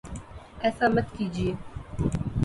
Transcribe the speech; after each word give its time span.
ایسا 0.63 0.85
مت 0.93 1.07
کیجیے 1.15 1.51